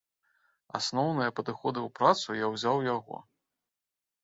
[0.79, 3.23] Асноўныя падыходы ў працы я ўзяў у яго.